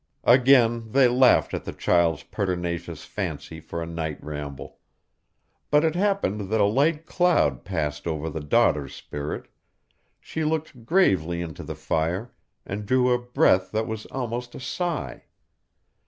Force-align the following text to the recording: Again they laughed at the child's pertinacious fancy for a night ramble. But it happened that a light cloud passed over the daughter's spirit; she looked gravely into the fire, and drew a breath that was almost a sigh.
Again 0.23 0.93
they 0.93 1.07
laughed 1.07 1.53
at 1.53 1.63
the 1.63 1.71
child's 1.71 2.23
pertinacious 2.23 3.05
fancy 3.05 3.59
for 3.59 3.83
a 3.83 3.85
night 3.85 4.17
ramble. 4.23 4.79
But 5.69 5.83
it 5.83 5.93
happened 5.93 6.49
that 6.49 6.59
a 6.59 6.65
light 6.65 7.05
cloud 7.05 7.63
passed 7.63 8.07
over 8.07 8.27
the 8.27 8.39
daughter's 8.41 8.95
spirit; 8.95 9.47
she 10.19 10.43
looked 10.43 10.85
gravely 10.87 11.39
into 11.43 11.61
the 11.63 11.75
fire, 11.75 12.33
and 12.65 12.87
drew 12.87 13.13
a 13.13 13.19
breath 13.19 13.71
that 13.73 13.85
was 13.85 14.07
almost 14.07 14.55
a 14.55 14.59
sigh. 14.59 15.25